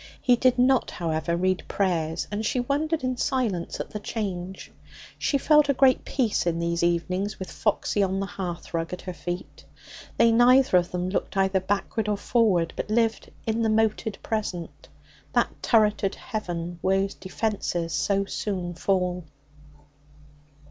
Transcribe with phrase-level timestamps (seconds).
[0.19, 4.71] He did not, however, read prayers, and she wondered in silence at the change.
[5.19, 9.13] She felt a great peace in these evenings, with Foxy on the hearthrug at her
[9.13, 9.63] feet.
[10.17, 14.87] They neither of them looked either backward or forward, but lived in the moated present,
[15.33, 19.25] that turreted heaven whose defences so soon fall.